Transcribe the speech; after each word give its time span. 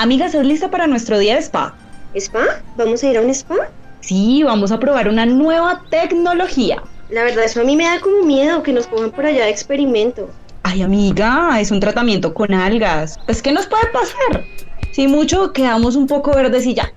Amiga, 0.00 0.24
¿estás 0.24 0.46
lista 0.46 0.70
para 0.70 0.86
nuestro 0.86 1.18
día 1.18 1.34
de 1.34 1.42
spa? 1.42 1.74
¿Spa? 2.14 2.62
¿Vamos 2.78 3.02
a 3.02 3.06
ir 3.06 3.18
a 3.18 3.20
un 3.20 3.28
spa? 3.28 3.68
Sí, 4.00 4.42
vamos 4.42 4.72
a 4.72 4.80
probar 4.80 5.08
una 5.08 5.26
nueva 5.26 5.82
tecnología. 5.90 6.82
La 7.10 7.22
verdad, 7.22 7.44
eso 7.44 7.60
a 7.60 7.64
mí 7.64 7.76
me 7.76 7.84
da 7.84 8.00
como 8.00 8.22
miedo 8.22 8.62
que 8.62 8.72
nos 8.72 8.86
cojan 8.86 9.10
por 9.10 9.26
allá 9.26 9.44
de 9.44 9.50
experimento. 9.50 10.30
Ay, 10.62 10.80
amiga, 10.80 11.60
es 11.60 11.70
un 11.70 11.80
tratamiento 11.80 12.32
con 12.32 12.54
algas. 12.54 13.20
Pues, 13.26 13.42
¿qué 13.42 13.52
nos 13.52 13.66
puede 13.66 13.88
pasar? 13.92 14.42
Si 14.92 15.06
mucho, 15.06 15.52
quedamos 15.52 15.96
un 15.96 16.06
poco 16.06 16.34
verdes 16.34 16.64
y 16.64 16.72
ya. 16.72 16.94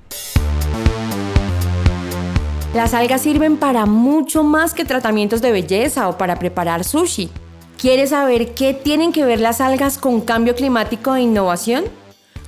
Las 2.73 2.93
algas 2.93 3.19
sirven 3.19 3.57
para 3.57 3.85
mucho 3.85 4.45
más 4.45 4.73
que 4.73 4.85
tratamientos 4.85 5.41
de 5.41 5.51
belleza 5.51 6.07
o 6.07 6.17
para 6.17 6.39
preparar 6.39 6.85
sushi. 6.85 7.29
¿Quieres 7.77 8.11
saber 8.11 8.53
qué 8.53 8.73
tienen 8.73 9.11
que 9.11 9.25
ver 9.25 9.41
las 9.41 9.59
algas 9.59 9.97
con 9.97 10.21
cambio 10.21 10.55
climático 10.55 11.13
e 11.13 11.23
innovación? 11.23 11.83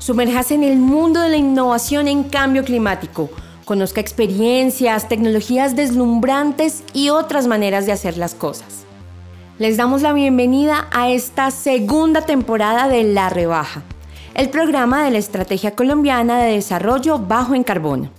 Sumérjase 0.05 0.53
en 0.53 0.63
el 0.63 0.77
mundo 0.77 1.19
de 1.19 1.29
la 1.29 1.37
innovación 1.37 2.07
en 2.07 2.25
cambio 2.25 2.63
climático. 2.63 3.31
Conozca 3.65 4.01
experiencias, 4.01 5.09
tecnologías 5.09 5.75
deslumbrantes 5.75 6.83
y 6.93 7.09
otras 7.09 7.47
maneras 7.47 7.87
de 7.87 7.91
hacer 7.91 8.15
las 8.15 8.35
cosas. 8.35 8.85
Les 9.57 9.77
damos 9.77 10.03
la 10.03 10.13
bienvenida 10.13 10.87
a 10.91 11.09
esta 11.09 11.49
segunda 11.49 12.21
temporada 12.21 12.87
de 12.87 13.01
La 13.01 13.29
Rebaja, 13.29 13.81
el 14.35 14.51
programa 14.51 15.03
de 15.03 15.09
la 15.09 15.17
Estrategia 15.17 15.71
Colombiana 15.71 16.37
de 16.37 16.53
Desarrollo 16.53 17.17
Bajo 17.17 17.55
en 17.55 17.63
Carbono. 17.63 18.11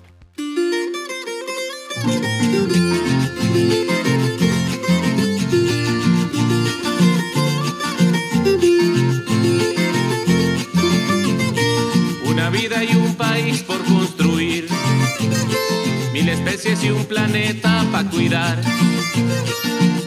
Especies 16.47 16.85
y 16.85 16.91
un 16.91 17.05
planeta 17.07 17.85
para 17.91 18.09
cuidar. 18.09 18.59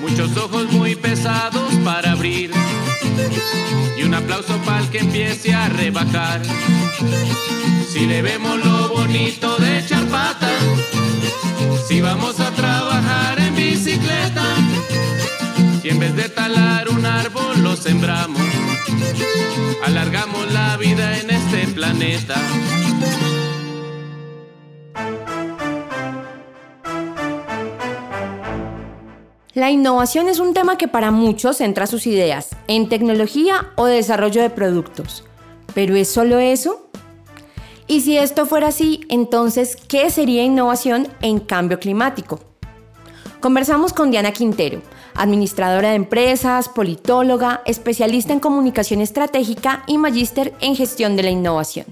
Muchos 0.01 0.35
ojos 0.37 0.71
muy 0.71 0.95
pesados 0.95 1.73
para 1.83 2.13
abrir. 2.13 2.51
Y 3.97 4.03
un 4.03 4.13
aplauso 4.13 4.57
para 4.65 4.79
el 4.79 4.89
que 4.89 4.99
empiece 4.99 5.53
a 5.53 5.69
rebajar. 5.69 6.41
Si 7.91 8.05
le 8.05 8.21
vemos 8.21 8.63
lo 8.63 8.89
bonito 8.89 9.57
de 9.57 9.79
echar 9.79 10.05
pata. 10.05 10.49
Si 11.87 12.01
vamos 12.01 12.39
a 12.39 12.51
trabajar 12.51 13.39
en 13.39 13.55
bicicleta. 13.55 14.45
Y 15.83 15.89
en 15.89 15.99
vez 15.99 16.15
de 16.15 16.29
talar 16.29 16.89
un 16.89 17.05
árbol 17.05 17.61
lo 17.63 17.75
sembramos. 17.75 18.68
Alargamos 19.85 20.51
la 20.51 20.77
vida 20.77 21.17
en 21.17 21.29
este 21.29 21.67
planeta. 21.73 22.35
La 29.53 29.71
innovación 29.71 30.29
es 30.29 30.39
un 30.39 30.53
tema 30.53 30.77
que 30.77 30.87
para 30.87 31.11
muchos 31.11 31.57
centra 31.57 31.87
sus 31.87 32.07
ideas 32.07 32.55
en 32.67 32.87
tecnología 32.87 33.71
o 33.75 33.85
desarrollo 33.85 34.41
de 34.41 34.49
productos. 34.49 35.25
¿Pero 35.73 35.95
es 35.95 36.09
solo 36.09 36.39
eso? 36.39 36.89
Y 37.87 38.01
si 38.01 38.17
esto 38.17 38.45
fuera 38.45 38.67
así, 38.67 39.01
entonces, 39.09 39.75
¿qué 39.75 40.11
sería 40.11 40.43
innovación 40.43 41.07
en 41.21 41.39
cambio 41.39 41.79
climático? 41.79 42.39
Conversamos 43.39 43.93
con 43.93 44.11
Diana 44.11 44.31
Quintero, 44.31 44.81
administradora 45.19 45.89
de 45.89 45.95
empresas, 45.95 46.69
politóloga, 46.69 47.61
especialista 47.65 48.33
en 48.33 48.39
comunicación 48.39 49.01
estratégica 49.01 49.83
y 49.85 49.97
magíster 49.97 50.53
en 50.61 50.75
gestión 50.75 51.15
de 51.15 51.23
la 51.23 51.29
innovación. 51.29 51.85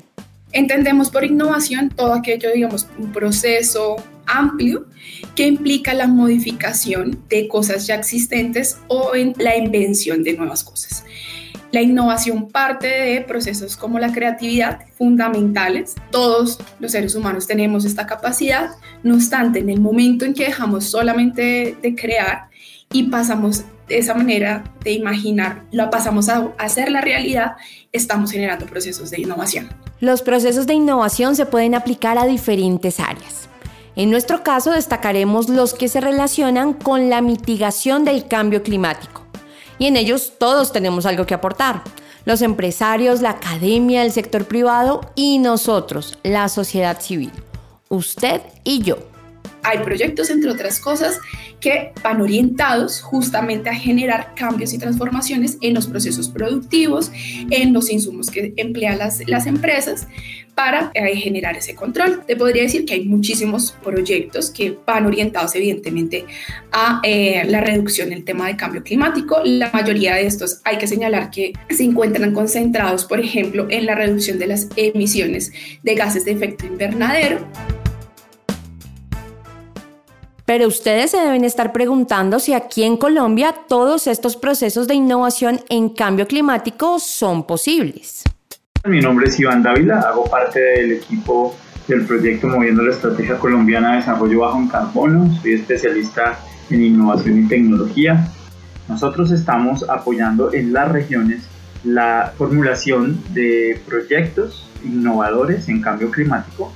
Entendemos 0.53 1.09
por 1.09 1.25
innovación 1.25 1.89
todo 1.89 2.13
aquello, 2.13 2.49
digamos, 2.53 2.87
un 2.97 3.11
proceso 3.11 3.97
amplio 4.25 4.85
que 5.35 5.45
implica 5.45 5.93
la 5.93 6.07
modificación 6.07 7.19
de 7.29 7.47
cosas 7.47 7.85
ya 7.85 7.95
existentes 7.95 8.77
o 8.87 9.13
en 9.13 9.33
la 9.37 9.57
invención 9.57 10.23
de 10.23 10.33
nuevas 10.33 10.63
cosas. 10.63 11.03
La 11.71 11.81
innovación 11.81 12.47
parte 12.47 12.87
de 12.87 13.21
procesos 13.21 13.75
como 13.75 13.99
la 13.99 14.13
creatividad 14.13 14.79
fundamentales. 14.97 15.95
Todos 16.11 16.59
los 16.79 16.93
seres 16.93 17.13
humanos 17.13 17.45
tenemos 17.45 17.83
esta 17.83 18.07
capacidad. 18.07 18.69
No 19.03 19.15
obstante, 19.15 19.59
en 19.59 19.69
el 19.69 19.81
momento 19.81 20.23
en 20.23 20.33
que 20.33 20.45
dejamos 20.45 20.85
solamente 20.85 21.77
de 21.81 21.95
crear 21.95 22.47
y 22.91 23.03
pasamos 23.03 23.63
de 23.87 23.97
esa 23.97 24.13
manera 24.13 24.63
de 24.83 24.91
imaginar, 24.91 25.63
la 25.71 25.89
pasamos 25.89 26.29
a 26.29 26.51
hacer 26.57 26.91
la 26.91 27.01
realidad, 27.01 27.55
estamos 27.91 28.31
generando 28.31 28.65
procesos 28.65 29.09
de 29.09 29.21
innovación. 29.21 29.69
Los 29.99 30.21
procesos 30.21 30.67
de 30.67 30.73
innovación 30.73 31.35
se 31.35 31.45
pueden 31.45 31.73
aplicar 31.73 32.17
a 32.17 32.25
diferentes 32.25 32.99
áreas. 32.99 33.49
En 33.95 34.11
nuestro 34.11 34.43
caso 34.43 34.71
destacaremos 34.71 35.49
los 35.49 35.73
que 35.73 35.87
se 35.87 36.01
relacionan 36.01 36.73
con 36.73 37.09
la 37.09 37.21
mitigación 37.21 38.05
del 38.05 38.27
cambio 38.27 38.61
climático. 38.61 39.25
Y 39.79 39.87
en 39.87 39.95
ellos 39.95 40.33
todos 40.37 40.71
tenemos 40.71 41.05
algo 41.05 41.25
que 41.25 41.33
aportar. 41.33 41.81
Los 42.25 42.41
empresarios, 42.41 43.21
la 43.21 43.31
academia, 43.31 44.03
el 44.03 44.11
sector 44.11 44.45
privado 44.45 45.01
y 45.15 45.39
nosotros, 45.39 46.17
la 46.23 46.49
sociedad 46.49 46.99
civil. 47.01 47.31
Usted 47.89 48.41
y 48.63 48.81
yo. 48.81 48.97
Hay 49.67 49.79
proyectos, 49.79 50.29
entre 50.29 50.49
otras 50.49 50.79
cosas, 50.79 51.19
que 51.59 51.91
van 52.01 52.21
orientados 52.21 53.01
justamente 53.01 53.69
a 53.69 53.75
generar 53.75 54.33
cambios 54.33 54.71
y 54.73 54.77
transformaciones 54.77 55.57
en 55.59 55.73
los 55.73 55.87
procesos 55.87 56.29
productivos, 56.29 57.11
en 57.49 57.73
los 57.73 57.91
insumos 57.91 58.29
que 58.29 58.53
emplean 58.55 58.97
las, 58.97 59.27
las 59.27 59.45
empresas 59.45 60.07
para 60.55 60.89
eh, 60.93 61.15
generar 61.17 61.57
ese 61.57 61.75
control. 61.75 62.23
Te 62.25 62.35
podría 62.37 62.63
decir 62.63 62.85
que 62.85 62.93
hay 62.95 63.05
muchísimos 63.05 63.75
proyectos 63.83 64.49
que 64.49 64.75
van 64.87 65.05
orientados 65.05 65.53
evidentemente 65.55 66.25
a 66.71 67.01
eh, 67.03 67.43
la 67.45 67.59
reducción 67.59 68.09
del 68.09 68.23
tema 68.23 68.47
de 68.47 68.55
cambio 68.55 68.81
climático. 68.81 69.41
La 69.43 69.69
mayoría 69.71 70.15
de 70.15 70.25
estos 70.25 70.61
hay 70.63 70.77
que 70.77 70.87
señalar 70.87 71.29
que 71.29 71.53
se 71.69 71.83
encuentran 71.83 72.33
concentrados, 72.33 73.03
por 73.03 73.19
ejemplo, 73.19 73.67
en 73.69 73.85
la 73.85 73.95
reducción 73.95 74.39
de 74.39 74.47
las 74.47 74.69
emisiones 74.77 75.51
de 75.83 75.93
gases 75.93 76.23
de 76.25 76.31
efecto 76.31 76.65
invernadero. 76.65 77.45
Pero 80.47 80.65
ustedes 80.65 81.11
se 81.11 81.17
deben 81.17 81.43
estar 81.43 81.73
preguntando 81.73 82.39
si 82.39 82.53
aquí 82.53 82.83
en 82.83 82.95
Colombia 82.95 83.53
todos 83.67 84.07
estos 84.07 84.37
procesos 84.37 84.87
de 84.87 84.93
innovación 84.93 85.59
en 85.67 85.89
cambio 85.89 86.25
climático 86.25 86.99
son 86.99 87.45
posibles. 87.45 88.23
Mi 88.85 89.01
nombre 89.01 89.27
es 89.27 89.37
Iván 89.41 89.61
Dávila, 89.61 89.99
hago 89.99 90.23
parte 90.23 90.61
del 90.61 90.93
equipo 90.93 91.53
del 91.89 92.05
proyecto 92.05 92.47
Moviendo 92.47 92.81
la 92.81 92.93
Estrategia 92.93 93.37
Colombiana 93.37 93.91
de 93.91 93.97
Desarrollo 93.97 94.39
Bajo 94.39 94.57
en 94.57 94.69
Carbono, 94.69 95.37
soy 95.41 95.55
especialista 95.55 96.39
en 96.69 96.81
innovación 96.81 97.43
y 97.43 97.47
tecnología. 97.49 98.31
Nosotros 98.87 99.31
estamos 99.31 99.83
apoyando 99.89 100.53
en 100.53 100.71
las 100.71 100.89
regiones 100.89 101.43
la 101.83 102.31
formulación 102.37 103.21
de 103.33 103.81
proyectos 103.85 104.65
innovadores 104.85 105.67
en 105.67 105.81
cambio 105.81 106.09
climático, 106.09 106.71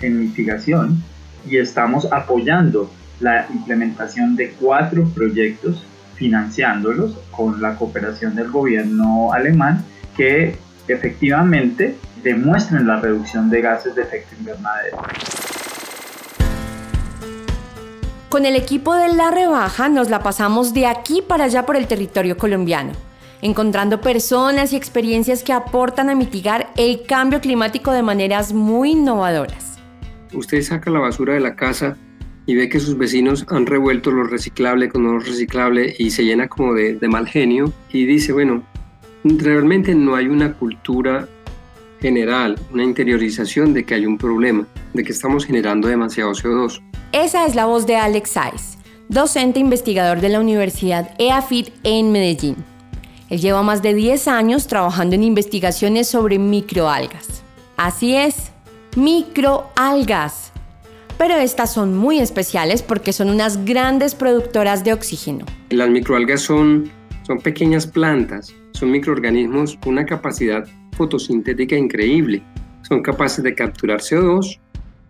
en 0.00 0.18
mitigación, 0.18 1.04
y 1.48 1.58
estamos 1.58 2.08
apoyando 2.10 2.90
la 3.22 3.46
implementación 3.52 4.36
de 4.36 4.50
cuatro 4.50 5.04
proyectos 5.14 5.84
financiándolos 6.16 7.18
con 7.30 7.62
la 7.62 7.76
cooperación 7.76 8.34
del 8.34 8.50
gobierno 8.50 9.32
alemán 9.32 9.84
que 10.16 10.58
efectivamente 10.88 11.96
demuestren 12.22 12.86
la 12.86 13.00
reducción 13.00 13.48
de 13.48 13.60
gases 13.62 13.94
de 13.94 14.02
efecto 14.02 14.34
invernadero. 14.38 14.98
Con 18.28 18.46
el 18.46 18.56
equipo 18.56 18.94
de 18.94 19.14
La 19.14 19.30
Rebaja 19.30 19.88
nos 19.88 20.10
la 20.10 20.22
pasamos 20.22 20.72
de 20.72 20.86
aquí 20.86 21.22
para 21.26 21.44
allá 21.44 21.66
por 21.66 21.76
el 21.76 21.86
territorio 21.86 22.36
colombiano, 22.36 22.92
encontrando 23.42 24.00
personas 24.00 24.72
y 24.72 24.76
experiencias 24.76 25.42
que 25.42 25.52
aportan 25.52 26.08
a 26.08 26.14
mitigar 26.14 26.70
el 26.76 27.04
cambio 27.06 27.40
climático 27.40 27.92
de 27.92 28.02
maneras 28.02 28.52
muy 28.52 28.92
innovadoras. 28.92 29.78
Usted 30.32 30.62
saca 30.62 30.90
la 30.90 31.00
basura 31.00 31.34
de 31.34 31.40
la 31.40 31.54
casa 31.54 31.96
y 32.46 32.54
ve 32.54 32.68
que 32.68 32.80
sus 32.80 32.96
vecinos 32.98 33.44
han 33.48 33.66
revuelto 33.66 34.10
lo 34.10 34.24
reciclable 34.24 34.88
con 34.88 35.04
lo 35.04 35.18
reciclable 35.18 35.94
y 35.98 36.10
se 36.10 36.24
llena 36.24 36.48
como 36.48 36.74
de, 36.74 36.98
mal 37.08 37.28
genio 37.28 37.72
y 37.92 38.04
dice, 38.04 38.32
bueno, 38.32 38.62
realmente 39.24 39.94
no 39.94 40.14
hay 40.14 40.26
una 40.26 40.52
cultura 40.54 41.28
general, 42.00 42.58
una 42.72 42.82
interiorización 42.82 43.72
de 43.72 43.84
que 43.84 43.94
hay 43.94 44.06
un 44.06 44.18
problema, 44.18 44.66
de 44.92 45.04
que 45.04 45.12
estamos 45.12 45.46
generando 45.46 45.86
demasiado 45.86 46.32
CO2. 46.32 46.82
Esa 47.12 47.46
es 47.46 47.54
la 47.54 47.66
voz 47.66 47.86
de 47.86 47.96
Alex 47.96 48.30
Saiz, 48.30 48.78
docente 49.08 49.60
investigador 49.60 50.20
de 50.20 50.30
la 50.30 50.40
Universidad 50.40 51.14
EAFIT 51.18 51.68
en 51.84 52.10
Medellín. 52.10 52.56
Él 53.30 53.40
lleva 53.40 53.62
más 53.62 53.82
de 53.82 53.94
10 53.94 54.28
años 54.28 54.66
trabajando 54.66 55.14
en 55.14 55.22
investigaciones 55.22 56.08
sobre 56.08 56.38
microalgas. 56.38 57.42
Así 57.76 58.14
es, 58.14 58.50
microalgas 58.96 60.41
pero 61.18 61.36
estas 61.36 61.72
son 61.72 61.96
muy 61.96 62.18
especiales 62.18 62.82
porque 62.82 63.12
son 63.12 63.30
unas 63.30 63.64
grandes 63.64 64.14
productoras 64.14 64.84
de 64.84 64.92
oxígeno. 64.92 65.46
Las 65.70 65.90
microalgas 65.90 66.42
son, 66.42 66.90
son 67.26 67.38
pequeñas 67.38 67.86
plantas, 67.86 68.54
son 68.72 68.90
microorganismos 68.90 69.76
con 69.82 69.94
una 69.94 70.06
capacidad 70.06 70.66
fotosintética 70.96 71.76
increíble. 71.76 72.42
son 72.88 73.00
capaces 73.00 73.44
de 73.44 73.54
capturar 73.54 74.00
CO2, 74.00 74.58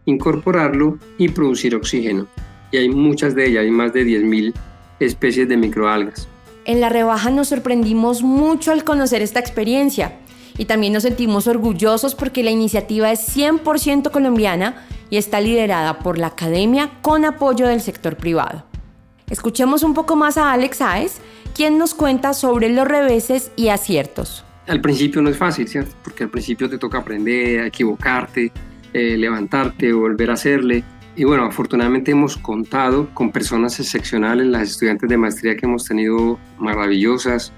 incorporarlo 0.04 0.98
y 1.18 1.28
producir 1.28 1.74
oxígeno. 1.74 2.26
Y 2.70 2.76
hay 2.76 2.88
muchas 2.88 3.34
de 3.34 3.48
ellas, 3.48 3.62
hay 3.62 3.70
más 3.70 3.92
de 3.92 4.04
10.000 4.04 4.52
especies 5.00 5.48
de 5.48 5.56
microalgas. 5.56 6.28
En 6.64 6.80
la 6.80 6.88
rebaja 6.88 7.30
nos 7.30 7.48
sorprendimos 7.48 8.22
mucho 8.22 8.72
al 8.72 8.84
conocer 8.84 9.20
esta 9.20 9.40
experiencia 9.40 10.18
y 10.56 10.66
también 10.66 10.92
nos 10.92 11.02
sentimos 11.02 11.46
orgullosos 11.46 12.14
porque 12.14 12.42
la 12.42 12.50
iniciativa 12.50 13.10
es 13.10 13.36
100% 13.36 14.10
colombiana 14.10 14.86
y 15.12 15.18
está 15.18 15.42
liderada 15.42 15.98
por 15.98 16.16
la 16.16 16.28
academia 16.28 16.88
con 17.02 17.26
apoyo 17.26 17.66
del 17.66 17.82
sector 17.82 18.16
privado. 18.16 18.64
Escuchemos 19.28 19.82
un 19.82 19.92
poco 19.92 20.16
más 20.16 20.38
a 20.38 20.52
Alex 20.52 20.80
Aes, 20.80 21.20
quien 21.54 21.76
nos 21.76 21.92
cuenta 21.92 22.32
sobre 22.32 22.70
los 22.70 22.88
reveses 22.88 23.52
y 23.54 23.68
aciertos. 23.68 24.42
Al 24.66 24.80
principio 24.80 25.20
no 25.20 25.28
es 25.28 25.36
fácil, 25.36 25.68
¿cierto? 25.68 25.94
Porque 26.02 26.24
al 26.24 26.30
principio 26.30 26.66
te 26.70 26.78
toca 26.78 26.96
aprender, 26.96 27.66
equivocarte, 27.66 28.50
eh, 28.94 29.18
levantarte, 29.18 29.92
volver 29.92 30.30
a 30.30 30.32
hacerle. 30.32 30.82
Y 31.14 31.24
bueno, 31.24 31.44
afortunadamente 31.44 32.12
hemos 32.12 32.38
contado 32.38 33.10
con 33.12 33.32
personas 33.32 33.78
excepcionales, 33.80 34.46
las 34.46 34.62
estudiantes 34.62 35.10
de 35.10 35.18
maestría 35.18 35.56
que 35.58 35.66
hemos 35.66 35.84
tenido 35.84 36.38
maravillosas, 36.58 37.52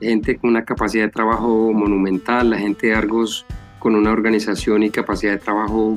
gente 0.00 0.36
con 0.36 0.50
una 0.50 0.64
capacidad 0.64 1.04
de 1.04 1.10
trabajo 1.12 1.72
monumental, 1.72 2.50
la 2.50 2.58
gente 2.58 2.88
de 2.88 2.94
Argos 2.94 3.46
con 3.78 3.94
una 3.94 4.10
organización 4.10 4.82
y 4.82 4.90
capacidad 4.90 5.30
de 5.30 5.38
trabajo 5.38 5.96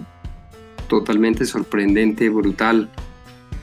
totalmente 0.91 1.45
sorprendente, 1.45 2.27
brutal, 2.27 2.89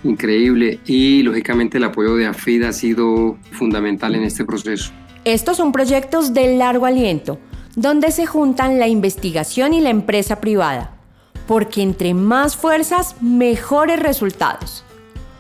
increíble 0.03 0.81
y 0.87 1.23
lógicamente 1.23 1.77
el 1.77 1.85
apoyo 1.85 2.17
de 2.17 2.27
AFID 2.27 2.63
ha 2.63 2.73
sido 2.73 3.37
fundamental 3.53 4.15
en 4.15 4.23
este 4.23 4.47
proceso. 4.47 4.93
Estos 5.27 5.59
son 5.59 5.71
proyectos 5.71 6.33
de 6.33 6.57
largo 6.57 6.87
aliento, 6.87 7.39
donde 7.77 8.13
se 8.13 8.25
juntan 8.25 8.79
la 8.79 8.89
investigación 8.89 9.75
y 9.75 9.83
la 9.83 9.91
empresa 9.91 10.41
privada, 10.41 10.97
porque 11.47 11.83
entre 11.83 12.15
más 12.15 12.57
fuerzas, 12.57 13.15
mejores 13.21 14.01
resultados. 14.01 14.83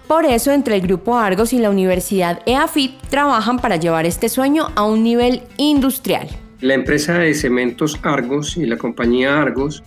Por 0.06 0.26
eso, 0.26 0.52
entre 0.52 0.74
el 0.74 0.82
Grupo 0.82 1.16
Argos 1.16 1.54
y 1.54 1.58
la 1.58 1.70
Universidad 1.70 2.42
EAFIT 2.44 3.00
trabajan 3.08 3.58
para 3.58 3.76
llevar 3.76 4.04
este 4.04 4.28
sueño 4.28 4.68
a 4.74 4.84
un 4.84 5.02
nivel 5.02 5.42
industrial. 5.56 6.28
La 6.60 6.74
empresa 6.74 7.14
de 7.18 7.32
cementos 7.32 7.98
Argos 8.02 8.58
y 8.58 8.66
la 8.66 8.76
compañía 8.76 9.40
Argos, 9.40 9.82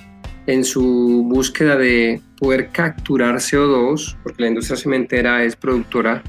en 0.47 0.63
su 0.63 1.25
búsqueda 1.27 1.75
de 1.77 2.21
poder 2.39 2.69
capturar 2.71 3.35
CO2, 3.35 4.17
porque 4.23 4.43
la 4.43 4.49
industria 4.49 4.77
cementera 4.77 5.43
es 5.43 5.55
productora 5.55 6.23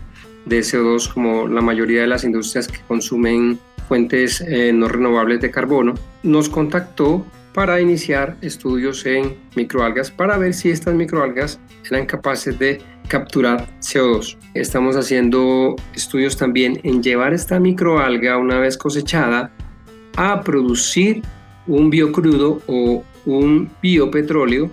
de 0.44 0.60
CO2 0.60 1.12
como 1.12 1.46
la 1.48 1.60
mayoría 1.60 2.02
de 2.02 2.06
las 2.06 2.24
industrias 2.24 2.68
que 2.68 2.80
consumen 2.86 3.58
fuentes 3.88 4.40
eh, 4.40 4.72
no 4.72 4.88
renovables 4.88 5.40
de 5.40 5.50
carbono, 5.50 5.94
nos 6.22 6.48
contactó 6.48 7.24
para 7.52 7.80
iniciar 7.80 8.36
estudios 8.40 9.04
en 9.04 9.36
microalgas 9.56 10.10
para 10.10 10.38
ver 10.38 10.54
si 10.54 10.70
estas 10.70 10.94
microalgas 10.94 11.60
eran 11.90 12.06
capaces 12.06 12.58
de 12.58 12.80
capturar 13.08 13.68
CO2. 13.80 14.38
Estamos 14.54 14.96
haciendo 14.96 15.76
estudios 15.94 16.36
también 16.36 16.80
en 16.82 17.02
llevar 17.02 17.34
esta 17.34 17.60
microalga 17.60 18.38
una 18.38 18.58
vez 18.58 18.78
cosechada 18.78 19.50
a 20.16 20.40
producir 20.42 21.22
un 21.66 21.90
biocrudo 21.90 22.60
o 22.66 23.04
un 23.26 23.70
biopetróleo 23.82 24.70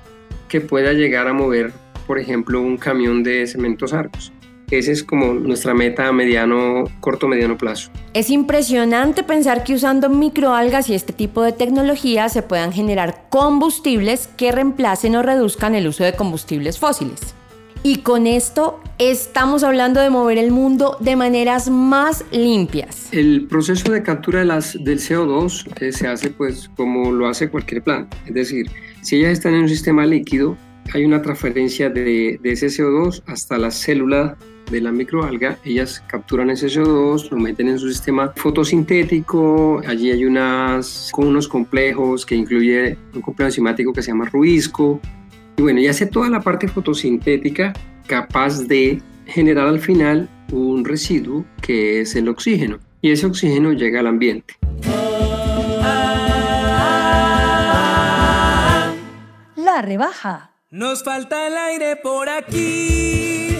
que 0.47 0.61
pueda 0.61 0.93
llegar 0.93 1.27
a 1.27 1.33
mover, 1.33 1.71
por 2.07 2.19
ejemplo, 2.19 2.61
un 2.61 2.77
camión 2.77 3.23
de 3.23 3.45
cementos 3.47 3.93
arcos. 3.93 4.31
Esa 4.71 4.91
es 4.91 5.03
como 5.03 5.33
nuestra 5.33 5.73
meta 5.73 6.07
a 6.07 6.11
mediano, 6.11 6.83
corto 6.99 7.27
mediano 7.27 7.57
plazo. 7.57 7.89
Es 8.13 8.29
impresionante 8.29 9.23
pensar 9.23 9.63
que 9.63 9.73
usando 9.73 10.09
microalgas 10.09 10.89
y 10.89 10.93
este 10.93 11.11
tipo 11.11 11.41
de 11.41 11.53
tecnología 11.53 12.29
se 12.29 12.43
puedan 12.43 12.71
generar 12.71 13.25
combustibles 13.29 14.27
que 14.37 14.51
reemplacen 14.51 15.15
o 15.15 15.23
reduzcan 15.23 15.73
el 15.73 15.87
uso 15.87 16.03
de 16.03 16.13
combustibles 16.13 16.77
fósiles. 16.77 17.33
Y 17.81 17.99
con 17.99 18.27
esto 18.27 18.79
estamos 18.99 19.63
hablando 19.63 20.01
de 20.01 20.09
mover 20.09 20.37
el 20.37 20.51
mundo 20.51 20.97
de 20.99 21.15
maneras 21.15 21.69
más 21.69 22.25
limpias. 22.31 23.07
El 23.13 23.47
proceso 23.47 23.91
de 23.93 24.03
captura 24.03 24.39
de 24.39 24.45
las, 24.45 24.73
del 24.83 24.99
CO2 24.99 25.67
eh, 25.79 25.93
se 25.93 26.07
hace 26.07 26.29
pues 26.29 26.69
como 26.75 27.11
lo 27.11 27.27
hace 27.27 27.49
cualquier 27.49 27.81
planta. 27.81 28.15
Es 28.27 28.33
decir, 28.33 28.69
si 29.01 29.15
ellas 29.15 29.31
están 29.31 29.53
en 29.53 29.61
un 29.61 29.69
sistema 29.69 30.05
líquido, 30.05 30.57
hay 30.93 31.05
una 31.05 31.21
transferencia 31.21 31.89
de, 31.89 32.39
de 32.41 32.51
ese 32.51 32.67
CO2 32.67 33.23
hasta 33.25 33.57
la 33.57 33.71
célula 33.71 34.37
de 34.69 34.81
la 34.81 34.91
microalga, 34.91 35.57
ellas 35.65 36.03
capturan 36.07 36.49
ese 36.49 36.67
CO2, 36.67 37.29
lo 37.31 37.37
meten 37.37 37.69
en 37.69 37.79
su 37.79 37.89
sistema 37.89 38.31
fotosintético, 38.35 39.81
allí 39.87 40.11
hay 40.11 40.25
unas, 40.25 41.09
con 41.11 41.27
unos 41.27 41.47
complejos 41.47 42.25
que 42.25 42.35
incluye 42.35 42.97
un 43.15 43.21
complejo 43.21 43.47
enzimático 43.47 43.93
que 43.93 44.03
se 44.03 44.11
llama 44.11 44.25
ruisco, 44.25 44.99
y 45.59 45.61
bueno, 45.61 45.81
y 45.81 45.87
hace 45.87 46.05
toda 46.05 46.29
la 46.29 46.39
parte 46.39 46.69
fotosintética 46.69 47.73
capaz 48.07 48.61
de 48.65 49.01
generar 49.25 49.67
al 49.67 49.81
final 49.81 50.29
un 50.53 50.85
residuo 50.85 51.43
que 51.61 51.99
es 51.99 52.15
el 52.15 52.29
oxígeno, 52.29 52.79
y 53.01 53.11
ese 53.11 53.25
oxígeno 53.25 53.73
llega 53.73 53.99
al 53.99 54.07
ambiente. 54.07 54.55
La 59.57 59.81
rebaja. 59.81 60.51
Nos 60.71 61.03
falta 61.03 61.45
el 61.45 61.57
aire 61.57 61.97
por 61.97 62.29
aquí 62.29 63.57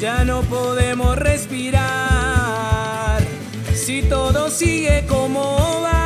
ya 0.00 0.24
no 0.24 0.40
podemos 0.42 1.16
respirar. 1.16 1.82
Si 3.74 4.00
todo 4.02 4.48
sigue 4.48 5.04
como 5.06 5.58
va, 5.82 6.05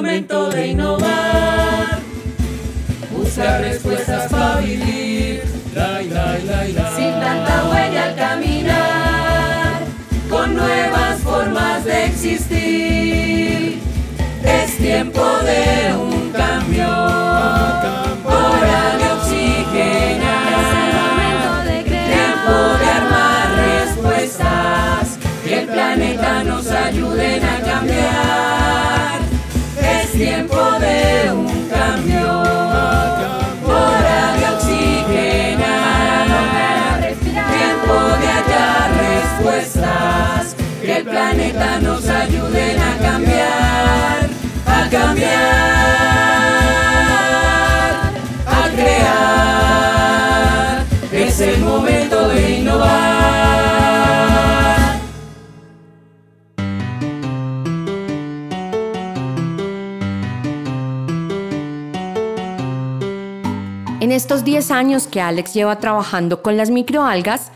momento 0.00 0.48
de 0.48 0.68
innovar, 0.68 1.98
buscar 3.14 3.60
respuestas 3.60 4.32
para 4.32 4.60
vivir. 4.60 5.42
Sin 6.96 7.12
tanta 7.20 7.68
huella 7.70 8.04
al 8.04 8.16
caminar, 8.16 9.82
con 10.30 10.54
nuevas 10.54 11.20
formas 11.20 11.84
de 11.84 12.06
existir. 12.06 13.78
Es 14.42 14.78
tiempo 14.78 15.22
de 15.44 15.94
un 15.94 16.30
cambio. 16.30 17.10
Que 40.82 40.96
el 40.96 41.04
planeta 41.04 41.78
nos 41.80 42.08
ayuden 42.08 42.78
a 42.80 42.96
cambiar. 42.98 44.28
A 44.66 44.88
cambiar. 44.90 45.30
A 48.46 48.68
crear. 48.74 49.24
Es 51.12 51.40
el 51.40 51.60
momento 51.60 52.28
de 52.28 52.58
innovar. 52.58 53.30
En 64.00 64.12
estos 64.12 64.44
10 64.44 64.70
años 64.70 65.06
que 65.06 65.20
Alex 65.20 65.54
lleva 65.54 65.78
trabajando 65.78 66.42
con 66.42 66.56
las 66.56 66.70
microalgas, 66.70 67.52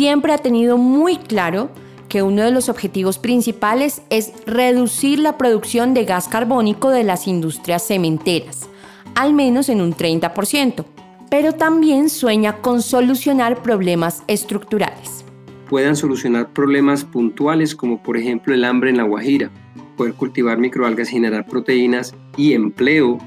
siempre 0.00 0.32
ha 0.32 0.38
tenido 0.38 0.78
muy 0.78 1.18
claro 1.18 1.68
que 2.08 2.22
uno 2.22 2.42
de 2.42 2.50
los 2.50 2.70
objetivos 2.70 3.18
principales 3.18 4.00
es 4.08 4.32
reducir 4.46 5.18
la 5.18 5.36
producción 5.36 5.92
de 5.92 6.06
gas 6.06 6.26
carbónico 6.26 6.88
de 6.88 7.04
las 7.04 7.28
industrias 7.28 7.86
cementeras, 7.86 8.70
al 9.14 9.34
menos 9.34 9.68
en 9.68 9.82
un 9.82 9.92
30%, 9.92 10.86
pero 11.28 11.52
también 11.52 12.08
sueña 12.08 12.62
con 12.62 12.80
solucionar 12.80 13.62
problemas 13.62 14.22
estructurales. 14.26 15.22
Puedan 15.68 15.96
solucionar 15.96 16.48
problemas 16.48 17.04
puntuales 17.04 17.74
como 17.74 18.02
por 18.02 18.16
ejemplo 18.16 18.54
el 18.54 18.64
hambre 18.64 18.88
en 18.88 18.96
la 18.96 19.02
Guajira, 19.02 19.50
poder 19.98 20.14
cultivar 20.14 20.56
microalgas, 20.56 21.10
generar 21.10 21.44
proteínas 21.44 22.14
y 22.38 22.54
empleo 22.54 23.18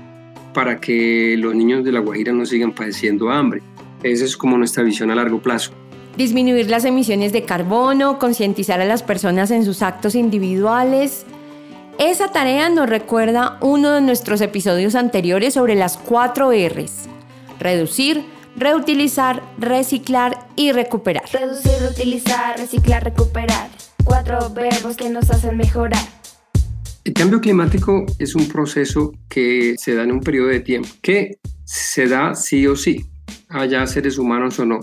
para 0.56 0.80
que 0.80 1.36
los 1.38 1.54
niños 1.54 1.84
de 1.84 1.92
La 1.92 2.00
Guajira 2.00 2.34
no 2.34 2.48
sigan 2.48 2.74
padeciendo 2.74 3.30
hambre. 3.30 3.62
Esa 4.02 4.26
es 4.26 4.36
como 4.36 4.58
nuestra 4.58 4.82
visión 4.82 5.12
a 5.12 5.16
largo 5.16 5.40
plazo. 5.40 5.72
Disminuir 6.18 6.70
las 6.70 6.86
emisiones 6.86 7.34
de 7.34 7.44
carbono, 7.44 8.20
concientizar 8.20 8.80
a 8.80 8.86
las 8.86 9.02
personas 9.02 9.50
en 9.50 9.66
sus 9.66 9.82
actos 9.82 10.14
individuales. 10.14 11.26
Esa 11.98 12.32
tarea 12.32 12.70
nos 12.70 12.88
recuerda 12.88 13.58
uno 13.62 13.90
de 13.92 14.02
nuestros 14.02 14.40
episodios 14.42 14.94
anteriores 14.94 15.56
sobre 15.56 15.74
las 15.74 15.98
cuatro 15.98 16.52
R's. 16.52 17.10
Reducir, 17.60 18.24
reutilizar, 18.56 19.42
reciclar 19.58 20.48
y 20.56 20.72
recuperar. 20.72 21.24
Reducir, 21.32 21.72
reutilizar, 21.80 22.60
reciclar, 22.60 23.04
recuperar. 23.04 23.70
Cuatro 24.04 24.52
verbos 24.52 24.96
que 24.96 25.10
nos 25.10 25.32
hacen 25.32 25.58
mejorar. 25.58 26.04
El 27.06 27.14
cambio 27.14 27.42
climático 27.42 28.06
es 28.20 28.36
un 28.36 28.48
proceso 28.48 29.14
que 29.30 29.76
se 29.80 29.96
da 29.96 30.04
en 30.04 30.12
un 30.12 30.20
periodo 30.22 30.50
de 30.50 30.60
tiempo, 30.60 30.90
que 31.02 31.40
se 31.66 32.08
da 32.08 32.36
sí 32.36 32.68
o 32.68 32.76
sí, 32.76 33.06
haya 33.50 33.86
seres 33.88 34.18
humanos 34.18 34.60
o 34.60 34.66
no. 34.66 34.80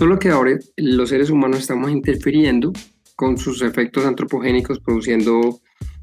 Solo 0.00 0.18
que 0.18 0.30
ahora 0.30 0.58
los 0.78 1.10
seres 1.10 1.28
humanos 1.28 1.58
estamos 1.58 1.90
interfiriendo 1.90 2.72
con 3.16 3.36
sus 3.36 3.60
efectos 3.60 4.06
antropogénicos, 4.06 4.80
produciendo 4.80 5.60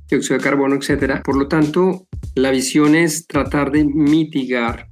dióxido 0.07 0.37
de 0.37 0.43
carbono, 0.43 0.75
etc. 0.75 1.23
Por 1.23 1.35
lo 1.35 1.47
tanto, 1.47 2.05
la 2.35 2.51
visión 2.51 2.93
es 2.93 3.25
tratar 3.25 3.71
de 3.71 3.85
mitigar 3.85 4.87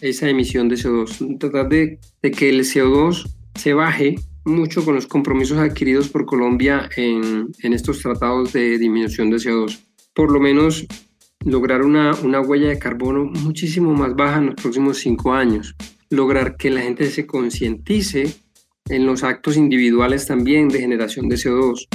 esa 0.00 0.30
emisión 0.30 0.70
de 0.70 0.76
CO2, 0.76 1.38
tratar 1.38 1.68
de, 1.68 2.00
de 2.22 2.30
que 2.30 2.48
el 2.48 2.60
CO2 2.60 3.28
se 3.56 3.74
baje 3.74 4.14
mucho 4.46 4.82
con 4.86 4.94
los 4.94 5.06
compromisos 5.06 5.58
adquiridos 5.58 6.08
por 6.08 6.24
Colombia 6.24 6.88
en, 6.96 7.48
en 7.58 7.72
estos 7.74 8.00
tratados 8.00 8.54
de 8.54 8.78
disminución 8.78 9.28
de 9.28 9.36
CO2. 9.36 9.80
Por 10.14 10.32
lo 10.32 10.40
menos 10.40 10.86
lograr 11.44 11.82
una, 11.82 12.14
una, 12.22 12.40
huella 12.40 12.68
de 12.68 12.78
carbono 12.78 13.26
muchísimo 13.26 13.92
más 13.92 14.16
baja 14.16 14.38
en 14.38 14.46
los 14.46 14.54
próximos 14.54 14.96
cinco 14.96 15.34
años. 15.34 15.74
Lograr 16.08 16.56
que 16.56 16.70
la 16.70 16.80
gente 16.80 17.10
se 17.10 17.26
concientice 17.26 18.45
en 18.88 19.06
los 19.06 19.22
actos 19.22 19.56
individuales 19.56 20.26
también 20.26 20.68
de 20.68 20.80
generación 20.80 21.28
de 21.28 21.36
CO2. 21.36 21.86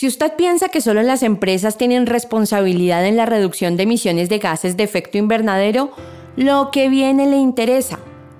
Si 0.00 0.06
usted 0.06 0.32
piensa 0.34 0.70
que 0.70 0.80
solo 0.80 1.02
las 1.02 1.22
empresas 1.22 1.76
tienen 1.76 2.06
responsabilidad 2.06 3.04
en 3.04 3.18
la 3.18 3.26
reducción 3.26 3.76
de 3.76 3.82
emisiones 3.82 4.30
de 4.30 4.38
gases 4.38 4.78
de 4.78 4.84
efecto 4.84 5.18
invernadero, 5.18 5.92
lo 6.36 6.70
que 6.72 6.88
viene 6.88 7.26
le 7.26 7.36
interesa. 7.36 7.98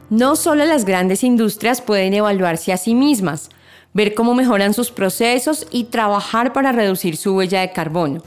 No 0.09 0.37
solo 0.37 0.65
las 0.65 0.87
grandes 0.87 1.23
industrias 1.23 1.83
pueden 1.83 2.15
evaluarse 2.15 2.73
a 2.73 2.79
sí 2.79 2.95
mismas, 2.95 3.51
ver 3.93 4.15
cómo 4.15 4.35
mejoran 4.35 4.75
sus 4.75 4.91
procesos 4.91 5.67
y 5.71 5.85
trabajar 5.85 6.53
para 6.53 6.73
reducir 6.73 7.17
su 7.17 7.35
huella 7.35 7.61
de 7.61 7.73
carbono. 7.73 8.23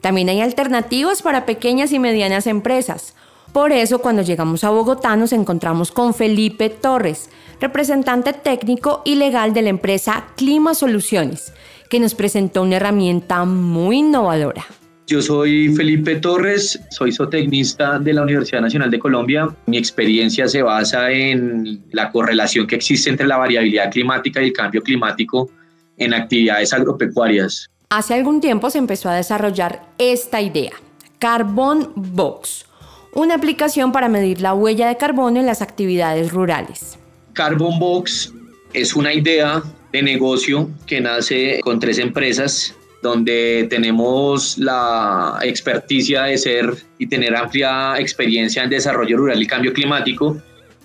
También 0.00 0.28
hay 0.28 0.40
alternativas 0.40 1.22
para 1.22 1.46
pequeñas 1.46 1.92
y 1.92 1.98
medianas 1.98 2.46
empresas. 2.46 3.14
Por 3.52 3.72
eso 3.72 4.00
cuando 4.00 4.22
llegamos 4.22 4.64
a 4.64 4.70
Bogotá 4.70 5.16
nos 5.16 5.32
encontramos 5.32 5.92
con 5.92 6.12
Felipe 6.12 6.68
Torres, 6.70 7.30
representante 7.60 8.32
técnico 8.32 9.02
y 9.04 9.14
legal 9.14 9.54
de 9.54 9.62
la 9.62 9.68
empresa 9.70 10.26
Clima 10.36 10.74
Soluciones, 10.74 11.52
que 11.88 12.00
nos 12.00 12.14
presentó 12.14 12.62
una 12.62 12.76
herramienta 12.76 13.44
muy 13.44 13.98
innovadora. 13.98 14.66
Yo 15.06 15.20
soy 15.20 15.68
Felipe 15.74 16.16
Torres, 16.16 16.80
soy 16.90 17.12
zootecnista 17.12 17.98
de 17.98 18.14
la 18.14 18.22
Universidad 18.22 18.62
Nacional 18.62 18.90
de 18.90 18.98
Colombia. 18.98 19.54
Mi 19.66 19.76
experiencia 19.76 20.48
se 20.48 20.62
basa 20.62 21.10
en 21.10 21.84
la 21.92 22.10
correlación 22.10 22.66
que 22.66 22.76
existe 22.76 23.10
entre 23.10 23.26
la 23.26 23.36
variabilidad 23.36 23.90
climática 23.90 24.40
y 24.40 24.46
el 24.46 24.52
cambio 24.54 24.82
climático 24.82 25.50
en 25.98 26.14
actividades 26.14 26.72
agropecuarias. 26.72 27.70
Hace 27.90 28.14
algún 28.14 28.40
tiempo 28.40 28.70
se 28.70 28.78
empezó 28.78 29.10
a 29.10 29.14
desarrollar 29.14 29.82
esta 29.98 30.40
idea, 30.40 30.72
Carbon 31.18 31.92
Box, 31.94 32.64
una 33.12 33.34
aplicación 33.34 33.92
para 33.92 34.08
medir 34.08 34.40
la 34.40 34.54
huella 34.54 34.88
de 34.88 34.96
carbono 34.96 35.38
en 35.38 35.44
las 35.44 35.60
actividades 35.60 36.32
rurales. 36.32 36.98
Carbon 37.34 37.78
Box 37.78 38.32
es 38.72 38.96
una 38.96 39.12
idea 39.12 39.62
de 39.92 40.02
negocio 40.02 40.70
que 40.86 41.02
nace 41.02 41.60
con 41.62 41.78
tres 41.78 41.98
empresas 41.98 42.74
donde 43.04 43.66
tenemos 43.68 44.56
la 44.56 45.38
experticia 45.42 46.22
de 46.22 46.38
ser 46.38 46.74
y 46.98 47.06
tener 47.06 47.36
amplia 47.36 47.96
experiencia 47.98 48.64
en 48.64 48.70
desarrollo 48.70 49.18
rural 49.18 49.42
y 49.42 49.46
cambio 49.46 49.74
climático 49.74 50.40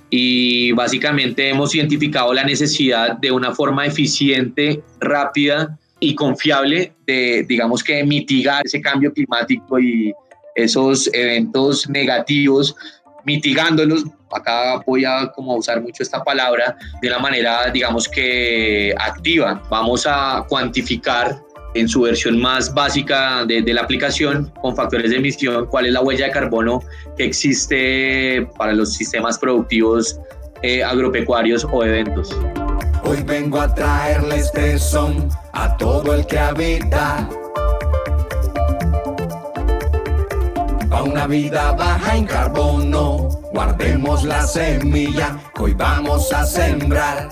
y 0.10 0.74
básicamente 0.74 1.48
hemos 1.48 1.74
identificado 1.74 2.34
la 2.34 2.44
necesidad 2.44 3.18
de 3.20 3.32
una 3.32 3.56
forma 3.56 3.86
eficiente, 3.86 4.84
rápida 5.00 5.80
y 6.02 6.14
confiable 6.14 6.92
de, 7.08 7.46
digamos 7.48 7.82
que, 7.82 8.04
mitigar 8.04 8.66
ese 8.66 8.82
cambio 8.82 9.14
climático 9.14 9.80
y 9.80 10.14
esos 10.56 11.10
eventos 11.14 11.88
negativos 11.88 12.76
mitigándolos, 13.24 14.04
acá 14.36 14.82
voy 14.86 15.06
a 15.06 15.32
como 15.34 15.56
usar 15.56 15.82
mucho 15.82 16.04
esta 16.04 16.22
palabra, 16.22 16.76
de 17.02 17.08
una 17.08 17.20
manera, 17.20 17.70
digamos 17.72 18.10
que 18.10 18.94
activa. 18.98 19.62
Vamos 19.70 20.06
a 20.06 20.46
cuantificar 20.50 21.40
en 21.74 21.88
su 21.88 22.02
versión 22.02 22.40
más 22.40 22.74
básica 22.74 23.46
de, 23.46 23.62
la 23.74 23.82
aplicación 23.82 24.52
con 24.62 24.76
factores 24.76 25.12
de 25.12 25.18
emisión, 25.18 25.66
cuál 25.68 25.86
es 25.86 25.94
la 25.94 26.02
huella 26.02 26.26
de 26.26 26.32
carbono 26.32 26.82
que 27.18 27.26
existe 27.26 28.48
para 28.58 28.74
los 28.74 28.94
sistemas 28.94 29.38
productivos 29.38 30.20
eh, 30.62 30.84
agropecuarios 30.84 31.66
o 31.72 31.84
eventos. 31.84 32.36
Hoy 33.04 33.24
vengo 33.24 33.62
a 33.62 33.74
traerle 33.74 34.38
este 34.38 34.78
son 34.78 35.30
a 35.54 35.78
todo 35.78 36.14
el 36.14 36.26
que 36.26 36.38
habita 36.38 37.30
a 40.92 41.04
una 41.04 41.28
vida 41.28 41.72
baja 41.72 42.16
en 42.16 42.26
carbono. 42.26 43.30
Guardemos 43.54 44.24
la 44.24 44.46
semilla 44.46 45.40
que 45.56 45.64
hoy 45.64 45.74
vamos 45.74 46.32
a 46.34 46.46
sembrar. 46.46 47.30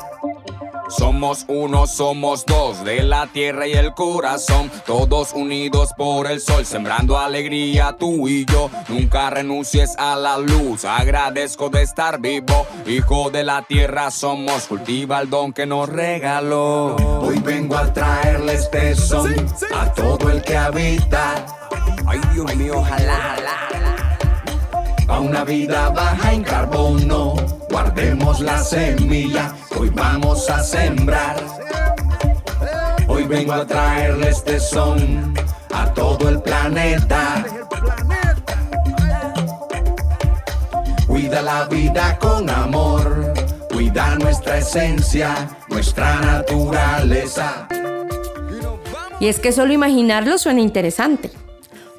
Somos 0.89 1.46
uno, 1.50 1.86
somos 1.86 2.46
dos, 2.46 2.84
de 2.86 3.03
la 3.03 3.27
tierra 3.27 3.67
y 3.67 3.74
el 3.74 3.94
corazón, 3.94 4.72
todos 4.86 5.34
unidos 5.34 5.91
por 5.98 6.27
el 6.27 6.39
sol, 6.39 6.65
sembrando 6.65 7.17
alegría 7.17 7.96
tú 8.00 8.27
y 8.29 8.46
yo. 8.46 8.70
Nunca 8.88 9.29
renuncies 9.29 9.96
a 9.98 10.15
la 10.15 10.38
luz, 10.38 10.86
agradezco 10.86 11.70
de 11.70 11.82
estar 11.82 12.22
vivo. 12.22 12.65
Hijo 12.86 13.29
de 13.29 13.44
la 13.44 13.63
tierra 13.63 14.12
somos, 14.12 14.67
cultiva 14.67 15.20
el 15.20 15.29
don 15.29 15.51
que 15.51 15.65
nos 15.65 15.89
regaló. 15.89 16.96
Hoy 16.96 17.39
vengo 17.39 17.75
a 17.75 17.91
traerle 17.91 18.53
este 18.53 18.96
son 18.96 19.34
a 19.75 19.91
todo 19.94 20.29
el 20.29 20.41
que 20.41 20.56
habita. 20.56 21.46
Ay, 22.06 22.22
Dios 22.34 22.56
mío, 22.56 22.75
ojalá, 22.77 23.36
A 25.10 25.20
una 25.20 25.44
vida 25.44 25.89
baja 25.89 26.34
en 26.34 26.44
carbono, 26.44 27.34
guardemos 27.77 28.39
la 28.39 28.57
semilla 28.63 29.53
hoy 29.77 29.91
vamos 29.91 30.50
a 30.50 30.63
sembrar. 30.63 31.36
Hoy 33.07 33.25
vengo 33.25 33.53
a 33.53 33.67
traerle 33.67 34.29
este 34.29 34.60
son 34.60 35.36
a 35.72 35.93
todo 35.93 36.27
el 36.27 36.41
planeta. 36.41 37.46
Cuida 41.05 41.43
la 41.43 41.65
vida 41.65 42.17
con 42.17 42.50
amor, 42.50 43.34
cuida 43.72 44.15
nuestra 44.15 44.57
esencia, 44.57 45.48
nuestra 45.69 46.15
naturaleza. 46.22 47.67
Y 49.19 49.27
es 49.27 49.38
que 49.38 49.51
solo 49.51 49.72
imaginarlo 49.72 50.39
suena 50.39 50.62
interesante. 50.62 51.29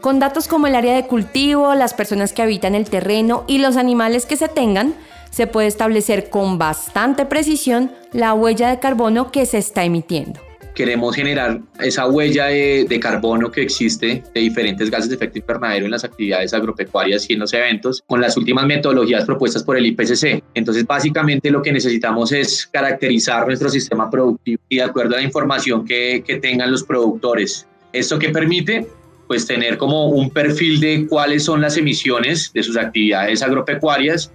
Con 0.00 0.18
datos 0.18 0.48
como 0.48 0.66
el 0.66 0.74
área 0.74 0.96
de 0.96 1.06
cultivo, 1.06 1.74
las 1.74 1.94
personas 1.94 2.32
que 2.32 2.42
habitan 2.42 2.74
el 2.74 2.90
terreno 2.90 3.44
y 3.46 3.58
los 3.58 3.76
animales 3.76 4.26
que 4.26 4.36
se 4.36 4.48
tengan, 4.48 4.94
se 5.38 5.46
puede 5.46 5.68
establecer 5.68 6.30
con 6.30 6.58
bastante 6.58 7.24
precisión 7.24 7.92
la 8.12 8.34
huella 8.34 8.70
de 8.70 8.80
carbono 8.80 9.30
que 9.30 9.46
se 9.46 9.58
está 9.58 9.84
emitiendo. 9.84 10.40
Queremos 10.74 11.14
generar 11.14 11.60
esa 11.78 12.08
huella 12.08 12.46
de, 12.46 12.98
carbono 13.00 13.48
que 13.48 13.62
existe 13.62 14.24
de 14.34 14.40
diferentes 14.40 14.90
gases 14.90 15.10
de 15.10 15.14
efecto 15.14 15.38
invernadero 15.38 15.84
en 15.84 15.92
las 15.92 16.02
actividades 16.02 16.52
agropecuarias 16.54 17.30
y 17.30 17.34
en 17.34 17.38
los 17.38 17.52
eventos 17.52 18.02
con 18.08 18.20
las 18.20 18.36
últimas 18.36 18.66
metodologías 18.66 19.24
propuestas 19.26 19.62
por 19.62 19.76
el 19.76 19.86
IPCC. 19.86 20.42
Entonces, 20.54 20.84
básicamente 20.84 21.52
lo 21.52 21.62
que 21.62 21.70
necesitamos 21.70 22.32
es 22.32 22.66
caracterizar 22.66 23.46
nuestro 23.46 23.68
sistema 23.68 24.10
productivo 24.10 24.60
y 24.68 24.78
de 24.78 24.82
acuerdo 24.82 25.14
a 25.14 25.18
la 25.18 25.24
información 25.24 25.84
que, 25.84 26.24
que 26.26 26.40
tengan 26.40 26.72
los 26.72 26.82
productores. 26.82 27.68
¿Esto 27.92 28.18
que 28.18 28.30
permite? 28.30 28.88
Pues 29.28 29.46
tener 29.46 29.78
como 29.78 30.08
un 30.08 30.30
perfil 30.30 30.80
de 30.80 31.06
cuáles 31.06 31.44
son 31.44 31.60
las 31.60 31.76
emisiones 31.76 32.52
de 32.52 32.64
sus 32.64 32.76
actividades 32.76 33.40
agropecuarias 33.40 34.32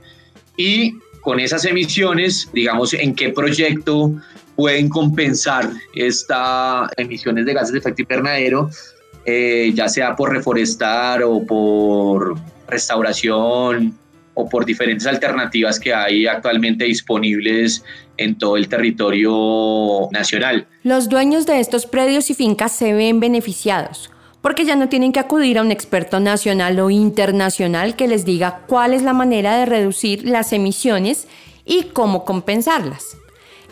y 0.58 0.96
con 1.22 1.40
esas 1.40 1.66
emisiones, 1.66 2.50
digamos, 2.54 2.94
en 2.94 3.16
qué 3.16 3.30
proyecto 3.30 4.14
pueden 4.56 4.90
compensar 4.90 5.70
estas 5.96 6.90
emisiones 6.98 7.46
de 7.46 7.54
gases 7.54 7.72
de 7.72 7.80
efecto 7.80 8.02
invernadero, 8.02 8.70
eh, 9.26 9.72
ya 9.74 9.88
sea 9.88 10.16
por 10.16 10.32
reforestar 10.32 11.24
o 11.24 11.46
por 11.46 12.36
restauración 12.68 13.98
o 14.36 14.50
por 14.50 14.66
diferentes 14.66 15.08
alternativas 15.08 15.80
que 15.80 15.94
hay 15.94 16.28
actualmente 16.28 16.86
disponibles 16.86 17.84
en 18.18 18.38
todo 18.38 18.58
el 18.58 18.68
territorio 18.68 20.10
nacional. 20.12 20.68
Los 20.84 21.08
dueños 21.08 21.46
de 21.46 21.60
estos 21.60 21.86
predios 21.86 22.30
y 22.30 22.34
fincas 22.34 22.72
se 22.74 22.94
ven 22.94 23.20
beneficiados 23.20 24.13
porque 24.44 24.66
ya 24.66 24.76
no 24.76 24.90
tienen 24.90 25.14
que 25.14 25.22
acudir 25.22 25.58
a 25.58 25.62
un 25.62 25.72
experto 25.72 26.20
nacional 26.20 26.78
o 26.82 26.90
internacional 26.90 27.96
que 27.96 28.10
les 28.10 28.26
diga 28.26 28.60
cuál 28.68 28.94
es 28.94 29.02
la 29.02 29.14
manera 29.14 29.58
de 29.58 29.66
reducir 29.66 30.28
las 30.28 30.52
emisiones 30.52 31.30
y 31.66 31.84
cómo 31.94 32.26
compensarlas. 32.26 33.18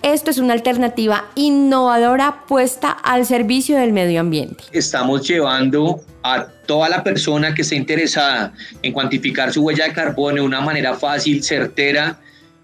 esto 0.01 0.31
es 0.31 0.37
una 0.37 0.53
alternativa 0.53 1.25
innovadora 1.35 2.45
puesta 2.47 2.89
al 2.89 3.25
servicio 3.25 3.77
del 3.77 3.91
medio 3.91 4.21
ambiente. 4.21 4.63
Estamos 4.71 5.27
llevando 5.27 5.99
a 6.23 6.47
toda 6.65 6.87
la 6.87 7.03
persona 7.03 7.53
que 7.53 7.63
esté 7.63 7.75
interesada 7.75 8.53
en 8.81 8.93
cuantificar 8.93 9.51
su 9.51 9.63
huella 9.63 9.89
de 9.89 9.93
carbono 9.93 10.37
de 10.37 10.41
una 10.41 10.61
manera 10.61 10.95
fácil, 10.95 11.43
certera 11.43 12.17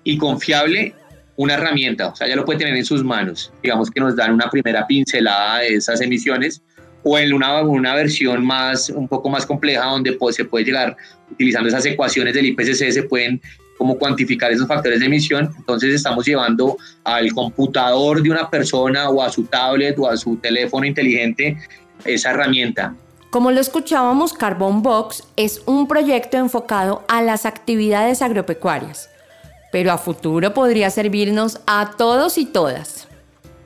y 0.05 0.17
confiable 0.17 0.95
una 1.35 1.55
herramienta, 1.55 2.07
o 2.07 2.15
sea, 2.15 2.27
ya 2.27 2.37
lo 2.37 2.45
puede 2.45 2.59
tener 2.59 2.75
en 2.75 2.85
sus 2.85 3.03
manos. 3.03 3.51
Digamos 3.61 3.91
que 3.91 3.99
nos 3.99 4.15
dan 4.15 4.31
una 4.31 4.49
primera 4.49 4.87
pincelada 4.87 5.59
de 5.59 5.75
esas 5.75 5.99
emisiones 5.99 6.61
o 7.07 7.17
en 7.17 7.33
una, 7.33 7.61
una 7.61 7.95
versión 7.95 8.45
más, 8.45 8.89
un 8.89 9.07
poco 9.07 9.29
más 9.29 9.45
compleja 9.45 9.85
donde 9.85 10.13
pues, 10.13 10.35
se 10.35 10.45
puede 10.45 10.65
llegar, 10.65 10.95
utilizando 11.31 11.69
esas 11.69 11.85
ecuaciones 11.85 12.33
del 12.33 12.47
IPCC, 12.47 12.91
se 12.91 13.03
pueden 13.03 13.41
como 13.77 13.97
cuantificar 13.97 14.51
esos 14.51 14.67
factores 14.67 14.99
de 14.99 15.05
emisión. 15.05 15.49
Entonces 15.57 15.93
estamos 15.93 16.25
llevando 16.25 16.77
al 17.03 17.31
computador 17.33 18.21
de 18.21 18.31
una 18.31 18.49
persona 18.49 19.09
o 19.09 19.21
a 19.21 19.29
su 19.29 19.43
tablet 19.45 19.97
o 19.99 20.09
a 20.09 20.17
su 20.17 20.37
teléfono 20.37 20.85
inteligente 20.85 21.57
esa 22.03 22.31
herramienta. 22.31 22.95
Como 23.29 23.51
lo 23.51 23.59
escuchábamos, 23.59 24.33
Carbon 24.33 24.81
Box 24.81 25.23
es 25.35 25.61
un 25.65 25.87
proyecto 25.87 26.37
enfocado 26.37 27.03
a 27.07 27.21
las 27.21 27.45
actividades 27.45 28.21
agropecuarias 28.21 29.09
pero 29.71 29.91
a 29.91 29.97
futuro 29.97 30.53
podría 30.53 30.89
servirnos 30.89 31.59
a 31.67 31.91
todos 31.97 32.37
y 32.37 32.45
todas. 32.45 32.96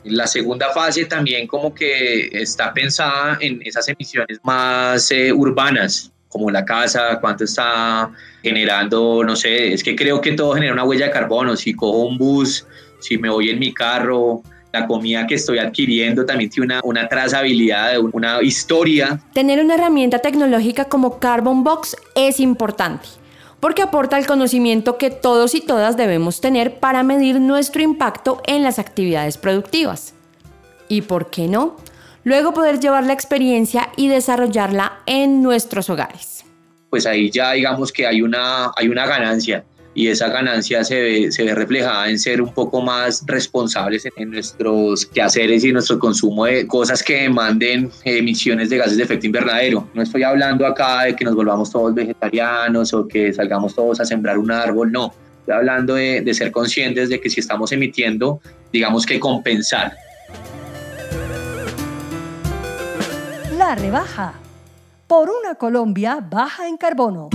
La 0.03 0.27
segunda 0.27 0.69
fase 0.71 1.05
también 1.05 1.47
como 1.47 1.73
que 1.73 2.27
está 2.31 2.73
pensada 2.73 3.37
en 3.39 3.61
esas 3.63 3.87
emisiones 3.87 4.39
más 4.43 5.11
eh, 5.11 5.31
urbanas, 5.31 6.11
como 6.27 6.49
la 6.49 6.65
casa, 6.65 7.19
cuánto 7.19 7.43
está 7.43 8.09
generando, 8.41 9.23
no 9.23 9.35
sé, 9.35 9.73
es 9.73 9.83
que 9.83 9.95
creo 9.95 10.21
que 10.21 10.31
todo 10.31 10.53
genera 10.53 10.73
una 10.73 10.85
huella 10.85 11.07
de 11.07 11.11
carbono, 11.11 11.55
si 11.55 11.73
cojo 11.73 12.05
un 12.05 12.17
bus, 12.17 12.65
si 12.99 13.17
me 13.17 13.29
voy 13.29 13.49
en 13.49 13.59
mi 13.59 13.73
carro, 13.73 14.41
la 14.71 14.87
comida 14.87 15.27
que 15.27 15.35
estoy 15.35 15.59
adquiriendo 15.59 16.25
también 16.25 16.49
tiene 16.49 16.65
una, 16.65 16.81
una 16.83 17.07
trazabilidad, 17.07 17.99
una 17.99 18.41
historia. 18.41 19.19
Tener 19.33 19.63
una 19.63 19.75
herramienta 19.75 20.19
tecnológica 20.19 20.85
como 20.85 21.19
Carbon 21.19 21.63
Box 21.63 21.95
es 22.15 22.39
importante 22.39 23.20
porque 23.61 23.83
aporta 23.83 24.17
el 24.17 24.27
conocimiento 24.27 24.97
que 24.97 25.11
todos 25.11 25.55
y 25.55 25.61
todas 25.61 25.95
debemos 25.95 26.41
tener 26.41 26.79
para 26.79 27.03
medir 27.03 27.39
nuestro 27.39 27.81
impacto 27.81 28.41
en 28.45 28.63
las 28.63 28.79
actividades 28.79 29.37
productivas. 29.37 30.15
¿Y 30.89 31.03
por 31.03 31.29
qué 31.29 31.47
no? 31.47 31.77
Luego 32.23 32.53
poder 32.53 32.79
llevar 32.79 33.05
la 33.05 33.13
experiencia 33.13 33.89
y 33.95 34.09
desarrollarla 34.09 34.99
en 35.05 35.41
nuestros 35.41 35.89
hogares. 35.89 36.43
Pues 36.89 37.05
ahí 37.05 37.31
ya 37.31 37.53
digamos 37.53 37.93
que 37.93 38.05
hay 38.05 38.21
una, 38.21 38.71
hay 38.75 38.89
una 38.89 39.05
ganancia 39.05 39.63
y 39.93 40.07
esa 40.07 40.29
ganancia 40.29 40.83
se 40.83 41.01
ve, 41.01 41.31
se 41.31 41.43
ve 41.43 41.53
reflejada 41.53 42.09
en 42.09 42.17
ser 42.17 42.41
un 42.41 42.53
poco 42.53 42.81
más 42.81 43.23
responsables 43.27 44.07
en 44.15 44.31
nuestros 44.31 45.05
quehaceres 45.05 45.63
y 45.65 45.71
nuestro 45.71 45.99
consumo 45.99 46.45
de 46.45 46.65
cosas 46.65 47.03
que 47.03 47.23
demanden 47.23 47.91
emisiones 48.05 48.69
de 48.69 48.77
gases 48.77 48.97
de 48.97 49.03
efecto 49.03 49.25
invernadero. 49.25 49.87
No 49.93 50.01
estoy 50.01 50.23
hablando 50.23 50.65
acá 50.65 51.03
de 51.03 51.15
que 51.15 51.25
nos 51.25 51.35
volvamos 51.35 51.71
todos 51.71 51.93
vegetarianos 51.93 52.93
o 52.93 53.07
que 53.07 53.33
salgamos 53.33 53.75
todos 53.75 53.99
a 53.99 54.05
sembrar 54.05 54.37
un 54.37 54.51
árbol, 54.51 54.91
no. 54.91 55.13
Estoy 55.39 55.55
hablando 55.55 55.95
de, 55.95 56.21
de 56.21 56.33
ser 56.33 56.51
conscientes 56.51 57.09
de 57.09 57.19
que 57.19 57.29
si 57.29 57.39
estamos 57.39 57.71
emitiendo, 57.71 58.39
digamos 58.71 59.05
que 59.05 59.19
compensar. 59.19 59.93
La 63.57 63.75
rebaja. 63.75 64.33
Por 65.07 65.29
una 65.29 65.55
Colombia 65.55 66.25
baja 66.27 66.67
en 66.69 66.77
carbono. 66.77 67.29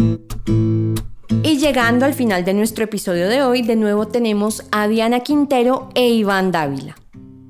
Y 1.42 1.59
llegando 1.59 2.06
al 2.06 2.14
final 2.14 2.45
de 2.45 2.54
nuestro 2.54 2.85
episodio 2.85 3.28
de 3.28 3.42
hoy, 3.42 3.62
de 3.62 3.76
nuevo 3.76 4.06
tenemos 4.06 4.64
a 4.71 4.88
Diana 4.88 5.21
Quintero 5.21 5.90
e 5.95 6.09
Iván 6.09 6.52
Dávila. 6.52 6.95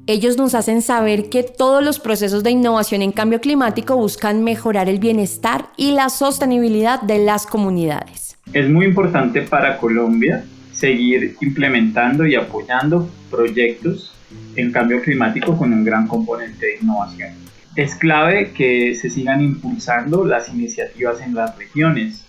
Ellos 0.06 0.37
nos 0.37 0.54
hacen 0.54 0.83
saber 0.83 1.28
que 1.30 1.42
todos 1.42 1.85
los 1.85 1.99
procesos 1.99 2.42
de 2.45 2.50
innovación 2.50 3.02
en 3.02 3.12
cambio 3.12 3.40
climático 3.40 3.97
buscan 3.97 4.45
mejorar 4.45 4.88
el 4.88 4.99
bienestar 4.99 5.66
y 5.76 5.90
la 5.92 6.09
sostenibilidad 6.11 7.02
de 7.02 7.18
las 7.18 7.47
comunidades. 7.47 8.37
Es 8.52 8.68
muy 8.71 8.87
importante 8.87 9.42
para 9.42 9.78
Colombia 9.78 10.45
seguir 10.73 11.36
implementando 11.41 12.25
y 12.26 12.34
apoyando 12.34 13.10
proyectos 13.30 14.15
en 14.54 14.73
cambio 14.73 15.02
climático 15.02 15.56
con 15.56 15.73
un 15.73 15.84
gran 15.84 16.06
componente 16.06 16.67
de 16.67 16.76
innovación. 16.80 17.30
Es 17.75 17.95
clave 17.95 18.52
que 18.52 18.95
se 18.95 19.10
sigan 19.10 19.43
impulsando 19.43 20.25
las 20.25 20.49
iniciativas 20.49 21.21
en 21.21 21.34
las 21.34 21.56
regiones 21.58 22.25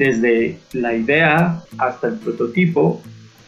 desde 0.00 0.58
la 0.72 0.94
idea 0.94 1.60
hasta 1.76 2.08
el 2.08 2.14
prototipo 2.14 3.02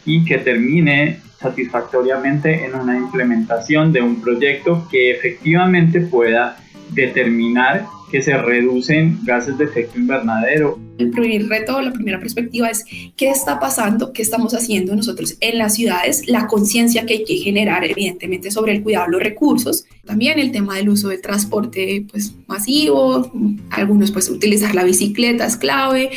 y 0.05 0.23
que 0.23 0.37
termine 0.37 1.19
satisfactoriamente 1.39 2.63
en 2.63 2.75
una 2.75 2.95
implementación 2.95 3.91
de 3.91 4.03
un 4.03 4.21
proyecto 4.21 4.87
que 4.91 5.09
efectivamente 5.09 5.99
pueda 5.99 6.57
determinar 6.91 7.87
que 8.11 8.21
se 8.21 8.37
reducen 8.37 9.17
gases 9.23 9.57
de 9.57 9.65
efecto 9.65 9.97
invernadero. 9.97 10.77
El 10.97 11.09
primer 11.09 11.47
reto, 11.47 11.81
la 11.81 11.91
primera 11.91 12.19
perspectiva 12.19 12.69
es 12.69 12.85
qué 13.15 13.29
está 13.29 13.59
pasando, 13.59 14.13
qué 14.13 14.21
estamos 14.21 14.53
haciendo 14.53 14.95
nosotros 14.95 15.37
en 15.39 15.57
las 15.57 15.75
ciudades, 15.75 16.27
la 16.27 16.47
conciencia 16.47 17.05
que 17.05 17.15
hay 17.15 17.23
que 17.23 17.37
generar 17.37 17.83
evidentemente 17.83 18.51
sobre 18.51 18.73
el 18.73 18.83
cuidado 18.83 19.07
de 19.07 19.11
los 19.13 19.23
recursos, 19.23 19.85
también 20.05 20.37
el 20.37 20.51
tema 20.51 20.75
del 20.75 20.89
uso 20.89 21.07
del 21.07 21.21
transporte 21.21 22.05
pues 22.11 22.33
masivo, 22.47 23.31
algunos 23.69 24.11
pues 24.11 24.29
utilizar 24.29 24.75
la 24.75 24.83
bicicleta 24.83 25.45
es 25.45 25.55
clave. 25.55 26.11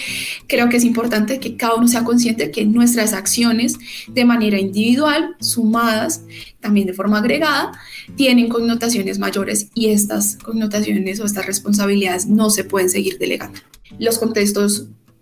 Creo 0.49 0.69
que 0.69 0.77
es 0.77 0.85
importante 0.85 1.39
que 1.39 1.57
cada 1.57 1.77
uno 1.77 1.87
sea 1.87 2.03
consciente 2.03 2.51
que 2.51 2.67
nuestras 2.67 3.13
acciones 3.13 3.79
de 4.09 4.25
manera 4.25 4.59
individual, 4.59 5.37
sumadas, 5.41 6.23
también 6.61 6.89
de 6.89 6.95
forma 6.95 7.19
agregada, 7.19 7.73
tienen 8.17 8.49
connotaciones 8.49 9.21
mayores 9.21 9.69
y 9.73 9.91
estas 9.91 10.37
connotaciones 10.39 11.21
o 11.21 11.25
estas 11.25 11.47
responsabilidades 11.47 12.27
no 12.27 12.51
se 12.51 12.65
pueden 12.65 12.91
seguir 12.91 13.19
delegando. 13.19 13.61
Los 14.01 14.19
contextos 14.19 14.66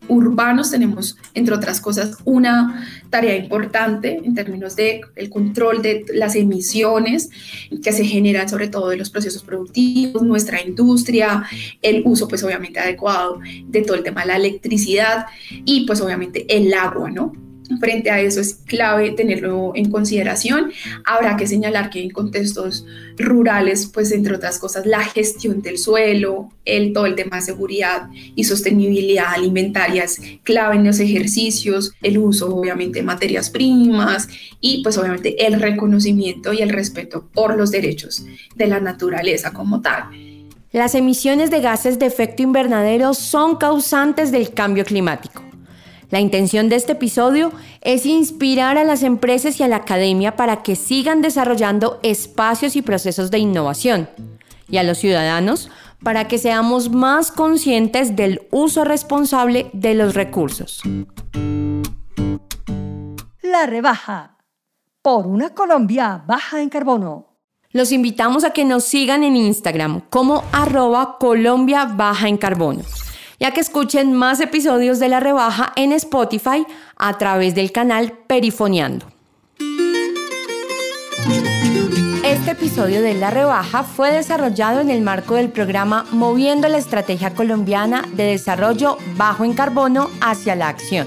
urbanos 0.08 0.70
tenemos, 0.70 1.16
entre 1.34 1.54
otras 1.54 1.80
cosas, 1.80 2.18
una 2.24 2.86
tarea 3.10 3.36
importante 3.36 4.20
en 4.22 4.34
términos 4.34 4.76
de 4.76 5.00
el 5.16 5.30
control 5.30 5.82
de 5.82 6.04
las 6.12 6.34
emisiones 6.34 7.30
que 7.82 7.92
se 7.92 8.04
generan 8.04 8.48
sobre 8.48 8.68
todo 8.68 8.90
de 8.90 8.96
los 8.96 9.10
procesos 9.10 9.42
productivos, 9.42 10.22
nuestra 10.22 10.60
industria, 10.60 11.44
el 11.82 12.02
uso 12.04 12.28
pues 12.28 12.42
obviamente 12.44 12.80
adecuado 12.80 13.40
de 13.66 13.82
todo 13.82 13.96
el 13.96 14.02
tema 14.02 14.22
de 14.22 14.28
la 14.28 14.36
electricidad 14.36 15.26
y 15.64 15.86
pues 15.86 16.00
obviamente 16.00 16.44
el 16.54 16.72
agua, 16.74 17.10
¿no? 17.10 17.43
Frente 17.80 18.10
a 18.10 18.20
eso 18.20 18.40
es 18.40 18.54
clave 18.66 19.12
tenerlo 19.12 19.72
en 19.74 19.90
consideración. 19.90 20.70
Habrá 21.04 21.36
que 21.36 21.46
señalar 21.46 21.90
que 21.90 22.02
en 22.02 22.10
contextos 22.10 22.84
rurales, 23.16 23.86
pues 23.86 24.12
entre 24.12 24.34
otras 24.34 24.58
cosas, 24.58 24.86
la 24.86 25.02
gestión 25.02 25.62
del 25.62 25.78
suelo, 25.78 26.50
el, 26.64 26.92
todo 26.92 27.06
el 27.06 27.14
tema 27.14 27.36
de 27.36 27.42
seguridad 27.42 28.08
y 28.12 28.44
sostenibilidad 28.44 29.32
alimentaria 29.34 30.04
es 30.04 30.20
clave 30.42 30.76
en 30.76 30.84
los 30.84 31.00
ejercicios, 31.00 31.92
el 32.02 32.18
uso 32.18 32.54
obviamente 32.54 32.98
de 32.98 33.04
materias 33.04 33.50
primas 33.50 34.28
y 34.60 34.82
pues 34.82 34.98
obviamente 34.98 35.46
el 35.46 35.60
reconocimiento 35.60 36.52
y 36.52 36.60
el 36.60 36.70
respeto 36.70 37.28
por 37.32 37.56
los 37.56 37.70
derechos 37.70 38.26
de 38.56 38.66
la 38.66 38.80
naturaleza 38.80 39.52
como 39.52 39.80
tal. 39.80 40.04
Las 40.72 40.96
emisiones 40.96 41.52
de 41.52 41.60
gases 41.60 42.00
de 42.00 42.06
efecto 42.06 42.42
invernadero 42.42 43.14
son 43.14 43.56
causantes 43.56 44.32
del 44.32 44.52
cambio 44.52 44.84
climático. 44.84 45.43
La 46.14 46.20
intención 46.20 46.68
de 46.68 46.76
este 46.76 46.92
episodio 46.92 47.50
es 47.80 48.06
inspirar 48.06 48.78
a 48.78 48.84
las 48.84 49.02
empresas 49.02 49.58
y 49.58 49.64
a 49.64 49.66
la 49.66 49.78
academia 49.78 50.36
para 50.36 50.62
que 50.62 50.76
sigan 50.76 51.22
desarrollando 51.22 51.98
espacios 52.04 52.76
y 52.76 52.82
procesos 52.82 53.32
de 53.32 53.38
innovación 53.38 54.08
y 54.68 54.76
a 54.76 54.84
los 54.84 54.98
ciudadanos 54.98 55.72
para 56.04 56.28
que 56.28 56.38
seamos 56.38 56.88
más 56.88 57.32
conscientes 57.32 58.14
del 58.14 58.46
uso 58.52 58.84
responsable 58.84 59.70
de 59.72 59.94
los 59.96 60.14
recursos. 60.14 60.82
La 63.42 63.66
rebaja. 63.66 64.38
Por 65.02 65.26
una 65.26 65.52
Colombia 65.52 66.22
baja 66.28 66.62
en 66.62 66.68
carbono. 66.68 67.26
Los 67.72 67.90
invitamos 67.90 68.44
a 68.44 68.50
que 68.50 68.64
nos 68.64 68.84
sigan 68.84 69.24
en 69.24 69.34
Instagram 69.34 70.02
como 70.10 70.44
arroba 70.52 71.18
Colombia 71.18 71.86
baja 71.86 72.28
en 72.28 72.36
carbono 72.36 72.82
ya 73.44 73.50
que 73.50 73.60
escuchen 73.60 74.14
más 74.14 74.40
episodios 74.40 74.98
de 74.98 75.10
La 75.10 75.20
Rebaja 75.20 75.74
en 75.76 75.92
Spotify 75.92 76.64
a 76.96 77.18
través 77.18 77.54
del 77.54 77.72
canal 77.72 78.14
Perifoneando. 78.26 79.04
Este 82.24 82.52
episodio 82.52 83.02
de 83.02 83.12
La 83.12 83.30
Rebaja 83.30 83.82
fue 83.82 84.12
desarrollado 84.12 84.80
en 84.80 84.88
el 84.88 85.02
marco 85.02 85.34
del 85.34 85.50
programa 85.50 86.06
Moviendo 86.10 86.68
la 86.68 86.78
Estrategia 86.78 87.34
Colombiana 87.34 88.08
de 88.14 88.24
Desarrollo 88.24 88.96
Bajo 89.18 89.44
en 89.44 89.52
Carbono 89.52 90.08
hacia 90.22 90.56
la 90.56 90.68
Acción, 90.68 91.06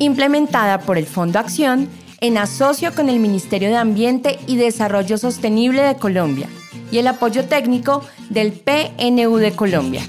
implementada 0.00 0.80
por 0.80 0.98
el 0.98 1.06
Fondo 1.06 1.38
Acción 1.38 1.88
en 2.20 2.36
asocio 2.36 2.94
con 2.94 3.08
el 3.08 3.20
Ministerio 3.20 3.70
de 3.70 3.78
Ambiente 3.78 4.38
y 4.46 4.56
Desarrollo 4.56 5.16
Sostenible 5.16 5.80
de 5.80 5.96
Colombia 5.96 6.50
y 6.92 6.98
el 6.98 7.06
apoyo 7.06 7.46
técnico 7.46 8.02
del 8.28 8.52
PNU 8.52 9.36
de 9.38 9.52
Colombia. 9.52 10.02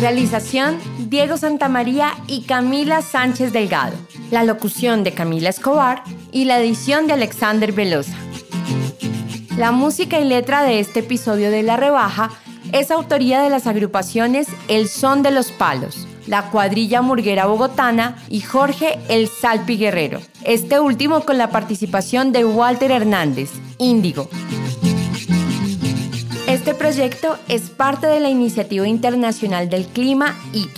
Realización 0.00 0.78
Diego 0.98 1.36
Santamaría 1.36 2.14
y 2.26 2.42
Camila 2.42 3.02
Sánchez 3.02 3.52
Delgado. 3.52 3.96
La 4.30 4.42
locución 4.42 5.04
de 5.04 5.14
Camila 5.14 5.50
Escobar 5.50 6.02
y 6.32 6.44
la 6.44 6.58
edición 6.60 7.06
de 7.06 7.12
Alexander 7.12 7.72
Velosa. 7.72 8.16
La 9.56 9.70
música 9.70 10.18
y 10.18 10.24
letra 10.24 10.62
de 10.62 10.80
este 10.80 11.00
episodio 11.00 11.50
de 11.50 11.62
La 11.62 11.76
Rebaja 11.76 12.30
es 12.72 12.90
autoría 12.90 13.42
de 13.42 13.50
las 13.50 13.66
agrupaciones 13.66 14.48
El 14.68 14.88
Son 14.88 15.22
de 15.22 15.30
los 15.30 15.52
Palos, 15.52 16.08
la 16.26 16.50
cuadrilla 16.50 17.02
murguera 17.02 17.46
bogotana 17.46 18.16
y 18.28 18.40
Jorge 18.40 18.98
El 19.08 19.28
Salpi 19.28 19.76
Guerrero, 19.76 20.20
este 20.44 20.80
último 20.80 21.20
con 21.20 21.38
la 21.38 21.50
participación 21.50 22.32
de 22.32 22.44
Walter 22.44 22.90
Hernández, 22.90 23.50
Índigo. 23.78 24.28
Este 26.46 26.74
proyecto 26.74 27.38
es 27.48 27.70
parte 27.70 28.06
de 28.06 28.20
la 28.20 28.28
Iniciativa 28.28 28.86
Internacional 28.86 29.70
del 29.70 29.86
Clima 29.86 30.36
IC. 30.52 30.70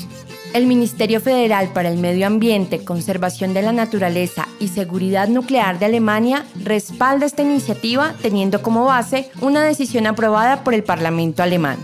El 0.53 0.67
Ministerio 0.67 1.21
Federal 1.21 1.71
para 1.73 1.89
el 1.89 1.99
Medio 1.99 2.27
Ambiente, 2.27 2.85
Conservación 2.85 3.55
de 3.55 3.63
la 3.63 3.73
Naturaleza 3.73 4.47
y 4.61 4.69
Seguridad 4.69 5.27
Nuclear 5.27 5.79
de 5.79 5.87
Alemania 5.87 6.45
respalda 6.63 7.27
esta 7.27 7.43
iniciativa 7.43 8.15
teniendo 8.23 8.63
como 8.63 8.85
base 8.85 9.31
una 9.41 9.65
decisión 9.65 10.07
aprobada 10.07 10.63
por 10.63 10.75
el 10.75 10.85
Parlamento 10.85 11.43
alemán. 11.43 11.79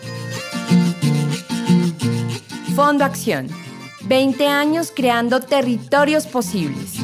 Fondo 2.76 3.04
Acción. 3.04 3.48
20 4.02 4.46
años 4.46 4.92
creando 4.94 5.40
territorios 5.40 6.26
posibles. 6.26 6.99